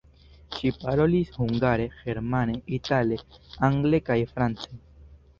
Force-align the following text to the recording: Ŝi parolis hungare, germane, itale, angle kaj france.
Ŝi 0.53 0.69
parolis 0.83 1.33
hungare, 1.41 1.85
germane, 1.97 2.55
itale, 2.77 3.19
angle 3.69 4.01
kaj 4.07 4.17
france. 4.33 4.73